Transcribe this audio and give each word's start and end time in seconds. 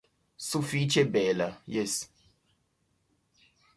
Sufiĉe 0.45 1.03
bela, 1.17 1.47
jes. 1.75 1.93